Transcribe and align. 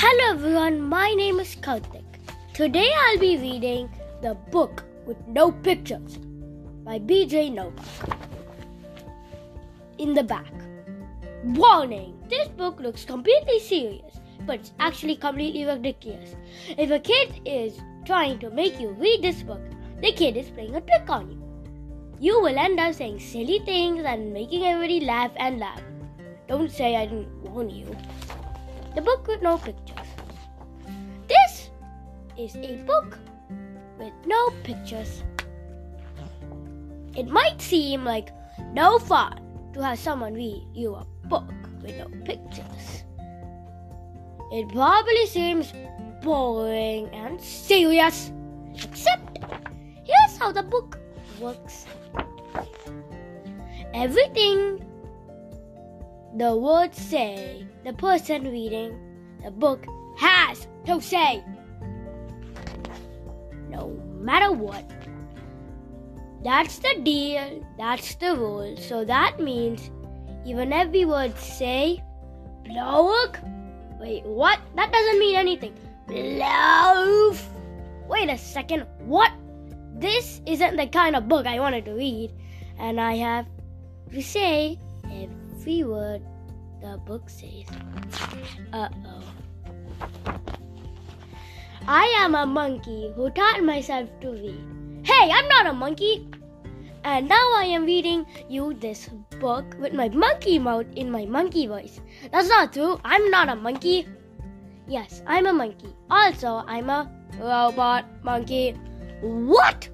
Hello 0.00 0.26
everyone, 0.32 0.80
my 0.80 1.12
name 1.14 1.40
is 1.40 1.56
Karthik. 1.56 2.18
Today 2.54 2.88
I'll 2.96 3.18
be 3.18 3.36
reading 3.36 3.90
The 4.22 4.34
Book 4.52 4.84
with 5.04 5.16
No 5.26 5.50
Pictures 5.50 6.18
by 6.84 7.00
BJ 7.00 7.52
Novak. 7.52 8.20
In 9.98 10.14
the 10.14 10.22
back. 10.22 10.52
Warning! 11.42 12.16
This 12.28 12.46
book 12.46 12.78
looks 12.78 13.04
completely 13.04 13.58
serious, 13.58 14.20
but 14.46 14.60
it's 14.60 14.72
actually 14.78 15.16
completely 15.16 15.64
ridiculous. 15.64 16.36
If 16.68 16.92
a 16.92 17.00
kid 17.00 17.40
is 17.44 17.80
trying 18.06 18.38
to 18.38 18.50
make 18.50 18.78
you 18.78 18.90
read 18.90 19.20
this 19.20 19.42
book, 19.42 19.62
the 20.00 20.12
kid 20.12 20.36
is 20.36 20.48
playing 20.50 20.76
a 20.76 20.80
trick 20.80 21.10
on 21.10 21.28
you. 21.28 21.42
You 22.20 22.40
will 22.40 22.56
end 22.56 22.78
up 22.78 22.94
saying 22.94 23.18
silly 23.18 23.58
things 23.64 24.04
and 24.04 24.32
making 24.32 24.62
everybody 24.62 25.00
laugh 25.00 25.32
and 25.38 25.58
laugh. 25.58 25.82
Don't 26.46 26.70
say 26.70 26.94
I 26.94 27.06
didn't 27.06 27.42
warn 27.42 27.68
you. 27.68 27.96
The 28.98 29.04
book 29.04 29.28
with 29.28 29.42
no 29.42 29.58
pictures. 29.58 30.08
This 31.28 31.70
is 32.36 32.56
a 32.56 32.82
book 32.82 33.16
with 33.96 34.12
no 34.26 34.50
pictures. 34.64 35.22
It 37.14 37.28
might 37.28 37.62
seem 37.62 38.04
like 38.04 38.30
no 38.72 38.98
fun 38.98 39.40
to 39.74 39.82
have 39.84 40.00
someone 40.00 40.34
read 40.34 40.66
you 40.74 40.96
a 40.96 41.06
book 41.28 41.48
with 41.80 41.94
no 41.96 42.08
pictures. 42.24 43.04
It 44.50 44.68
probably 44.70 45.26
seems 45.26 45.72
boring 46.20 47.06
and 47.14 47.40
serious, 47.40 48.32
except 48.74 49.38
here's 50.02 50.38
how 50.40 50.50
the 50.50 50.64
book 50.64 50.98
works. 51.38 51.86
Everything 53.94 54.87
the 56.38 56.56
words 56.56 56.96
say 56.96 57.66
the 57.84 57.92
person 57.92 58.44
reading 58.44 58.94
the 59.42 59.50
book 59.50 59.84
has 60.16 60.68
to 60.86 61.00
say. 61.00 61.42
No 63.68 63.88
matter 64.20 64.52
what. 64.52 64.88
That's 66.44 66.78
the 66.78 67.00
deal, 67.02 67.66
that's 67.76 68.14
the 68.16 68.36
rule. 68.36 68.76
So 68.76 69.04
that 69.04 69.40
means 69.40 69.90
even 70.46 70.70
we 70.92 71.04
would 71.04 71.36
say 71.36 72.02
block. 72.64 73.40
Wait, 74.00 74.24
what? 74.24 74.60
That 74.76 74.92
doesn't 74.92 75.18
mean 75.18 75.34
anything. 75.34 75.74
Blow. 76.06 77.34
Wait 78.08 78.30
a 78.30 78.38
second. 78.38 78.86
What? 79.00 79.32
This 79.94 80.40
isn't 80.46 80.76
the 80.76 80.86
kind 80.86 81.16
of 81.16 81.26
book 81.26 81.46
I 81.46 81.58
wanted 81.58 81.84
to 81.86 81.94
read, 81.94 82.30
and 82.78 83.00
I 83.00 83.14
have 83.16 83.46
to 84.12 84.22
say 84.22 84.78
every 85.68 85.84
word 85.84 86.22
the 86.80 86.96
book 87.04 87.28
says. 87.28 87.66
Uh 88.72 88.88
oh. 89.04 89.22
I 91.86 92.04
am 92.20 92.34
a 92.34 92.46
monkey 92.46 93.12
who 93.14 93.28
taught 93.30 93.62
myself 93.62 94.08
to 94.22 94.30
read. 94.30 94.60
Hey, 95.04 95.30
I'm 95.30 95.46
not 95.48 95.66
a 95.66 95.74
monkey! 95.74 96.26
And 97.04 97.28
now 97.28 97.52
I 97.56 97.64
am 97.64 97.84
reading 97.84 98.24
you 98.48 98.72
this 98.80 99.10
book 99.40 99.76
with 99.78 99.92
my 99.92 100.08
monkey 100.08 100.58
mouth 100.58 100.86
in 100.96 101.10
my 101.10 101.26
monkey 101.26 101.66
voice. 101.66 102.00
That's 102.32 102.48
not 102.48 102.72
true. 102.72 102.98
I'm 103.04 103.30
not 103.30 103.50
a 103.50 103.56
monkey. 103.56 104.08
Yes, 104.86 105.22
I'm 105.26 105.46
a 105.46 105.52
monkey. 105.52 105.94
Also, 106.10 106.64
I'm 106.66 106.88
a 106.88 107.10
robot 107.38 108.06
monkey. 108.24 108.72
What? 109.20 109.88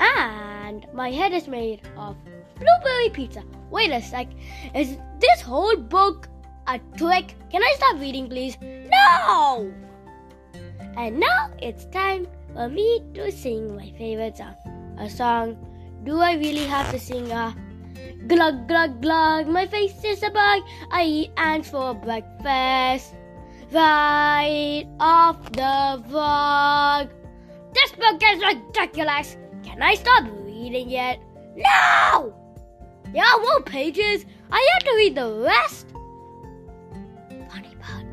And 0.00 0.86
my 0.94 1.10
head 1.10 1.32
is 1.34 1.46
made 1.48 1.82
of 1.96 2.16
blueberry 2.62 3.10
pizza. 3.10 3.42
Wait 3.70 3.90
a 3.90 4.00
sec. 4.00 4.28
Is 4.74 4.96
this 5.18 5.40
whole 5.40 5.76
book 5.76 6.28
a 6.66 6.78
trick? 6.96 7.34
Can 7.50 7.62
I 7.62 7.72
stop 7.76 8.00
reading, 8.00 8.28
please? 8.28 8.56
No! 8.60 9.72
And 10.96 11.18
now 11.18 11.50
it's 11.60 11.86
time 11.86 12.26
for 12.54 12.68
me 12.68 13.02
to 13.14 13.32
sing 13.32 13.74
my 13.76 13.92
favorite 13.98 14.36
song. 14.36 14.54
A 14.98 15.08
song. 15.08 15.56
Do 16.04 16.18
I 16.18 16.34
really 16.34 16.66
have 16.66 16.90
to 16.92 16.98
sing 16.98 17.30
a 17.30 17.54
glug 18.26 18.68
glug 18.68 19.00
glug? 19.00 19.46
My 19.46 19.66
face 19.66 20.04
is 20.04 20.22
a 20.22 20.30
bug. 20.30 20.62
I 20.90 21.04
eat 21.04 21.30
ants 21.36 21.70
for 21.70 21.94
breakfast. 21.94 23.14
Right 23.72 24.86
off 25.00 25.40
the 25.52 26.02
frog. 26.10 27.08
This 27.72 27.92
book 27.92 28.20
is 28.22 28.44
ridiculous. 28.44 29.36
Can 29.64 29.80
I 29.80 29.94
stop 29.94 30.24
reading 30.44 30.90
it? 30.90 31.20
No! 31.56 32.34
Are 33.20 33.40
more 33.40 33.60
pages. 33.62 34.24
I 34.50 34.68
have 34.72 34.84
to 34.84 34.94
read 34.96 35.14
the 35.14 35.32
rest. 35.44 35.86
Funny 37.50 37.74
part. 37.80 38.06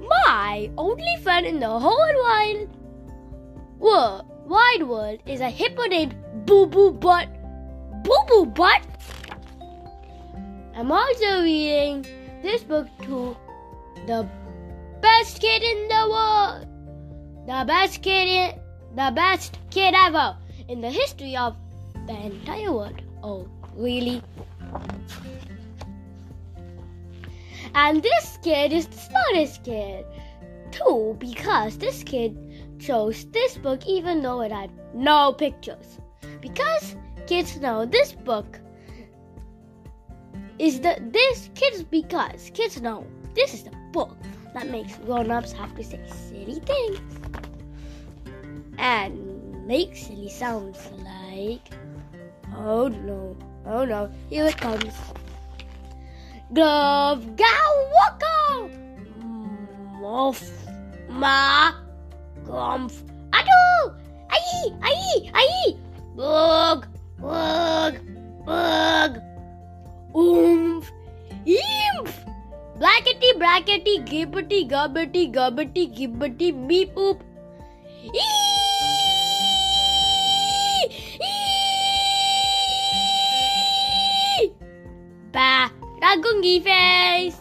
My 0.00 0.70
only 0.76 1.16
friend 1.22 1.46
in 1.46 1.60
the 1.60 1.68
whole 1.68 2.14
wide 2.22 2.68
world, 3.78 4.24
wide 4.46 4.82
world 4.82 5.20
is 5.26 5.40
a 5.40 5.48
hippo 5.48 5.84
named 5.84 6.14
Boo 6.46 6.66
Boo 6.66 6.92
Butt. 6.92 7.28
Boo 8.04 8.24
Boo 8.28 8.46
Butt? 8.46 8.82
I'm 10.74 10.92
also 10.92 11.42
reading 11.42 12.06
this 12.42 12.62
book 12.62 12.86
to 13.02 13.36
the 14.06 14.28
best 15.00 15.40
kid 15.40 15.62
in 15.62 15.88
the 15.88 16.08
world. 16.10 16.66
The 17.46 17.64
best 17.66 18.02
kid 18.02 18.28
in, 18.28 18.60
the 18.94 19.10
best 19.14 19.58
kid 19.70 19.94
ever 19.94 20.36
in 20.68 20.80
the 20.80 20.90
history 20.90 21.36
of 21.36 21.56
the 22.06 22.14
entire 22.14 22.72
world. 22.72 23.00
Oh, 23.22 23.48
really? 23.76 24.22
And 27.74 28.02
this 28.02 28.38
kid 28.42 28.72
is 28.72 28.86
the 28.86 28.96
smartest 28.96 29.64
kid, 29.64 30.04
too, 30.70 31.16
because 31.18 31.76
this 31.78 32.02
kid 32.02 32.36
chose 32.78 33.26
this 33.26 33.58
book 33.58 33.86
even 33.86 34.22
though 34.22 34.40
it 34.40 34.52
had 34.52 34.70
no 34.94 35.32
pictures. 35.32 35.98
Because 36.40 36.96
kids 37.26 37.58
know 37.60 37.84
this 37.84 38.12
book 38.12 38.60
is 40.58 40.80
the 40.80 40.96
this 41.12 41.50
kids 41.54 41.82
because 41.82 42.50
kids 42.54 42.80
know 42.80 43.06
this 43.34 43.52
is 43.52 43.64
the 43.64 43.72
book 43.92 44.16
that 44.54 44.68
makes 44.70 44.96
grown-ups 44.98 45.52
have 45.52 45.74
to 45.74 45.84
say 45.84 46.00
silly 46.06 46.60
things 46.60 46.98
and 48.78 49.66
make 49.66 49.94
silly 49.94 50.30
sounds 50.30 50.78
like 51.04 51.68
oh 52.56 52.88
no 52.88 53.36
Oh 53.68 53.84
no, 53.84 54.08
here 54.30 54.46
it 54.46 54.56
comes. 54.56 54.94
Glove 56.54 57.24
Gawaka! 57.34 58.70
Muff 60.00 60.40
Ma 61.10 61.72
Grumph 62.44 63.02
Adu! 63.32 63.94
Aye! 64.30 64.70
Aye! 64.82 65.30
Aye! 65.34 65.74
Bug! 66.14 66.86
Bug! 67.18 67.98
Bug! 68.46 69.18
Oomph! 70.14 70.92
Eemph! 71.44 72.14
Blackety 72.78 73.32
brackety 73.42 73.98
gibbety 74.06 74.70
gubbety 74.70 75.26
gubbety 75.34 75.90
gibbety 75.92 76.52
beep 76.68 76.94
boop! 76.94 77.20
Eee! 78.14 78.45
Ragungi 85.36 86.62
face! 86.64 87.36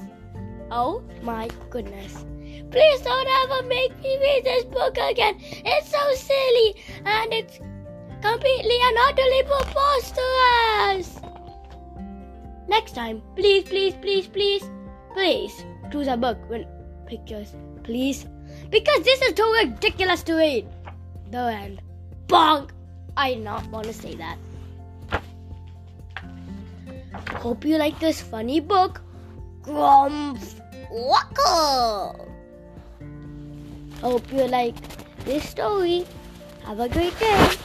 Oh 0.70 1.02
my 1.24 1.48
goodness. 1.70 2.26
Please 2.70 3.02
don't 3.02 3.28
ever 3.44 3.66
make 3.68 3.98
me 4.02 4.18
read 4.20 4.44
this 4.44 4.66
book 4.66 4.98
again. 4.98 5.38
It's 5.40 5.90
so 5.90 6.04
silly 6.14 6.76
and 7.06 7.34
it's 7.34 7.58
completely 8.22 8.78
and 8.84 8.98
utterly 9.08 9.44
preposterous. 9.44 11.22
Next 12.68 12.96
time, 12.96 13.22
please, 13.36 13.64
please, 13.64 13.94
please, 14.02 14.28
please, 14.28 14.64
please 15.14 15.64
choose 15.90 16.08
a 16.08 16.18
book 16.18 16.38
with 16.50 16.68
pictures, 17.06 17.56
please. 17.84 18.26
Because 18.70 19.04
this 19.04 19.22
is 19.22 19.34
too 19.34 19.50
ridiculous 19.64 20.22
to 20.24 20.36
read. 20.36 20.68
The 21.32 21.48
end. 21.48 21.82
Bonk! 22.28 22.72
I 23.16 23.36
not 23.36 23.66
want 23.70 23.86
to 23.86 23.94
say 23.94 24.16
that. 24.16 24.38
Hope 27.42 27.66
you 27.66 27.78
like 27.78 28.00
this 28.00 28.22
funny 28.22 28.60
book. 28.60 29.02
Grumph 29.62 30.62
Walker. 30.92 32.16
Hope 34.02 34.32
you 34.32 34.48
like 34.48 34.76
this 35.26 35.50
story. 35.50 36.06
Have 36.66 36.80
a 36.80 36.90
great 36.90 37.18
day. 37.20 37.58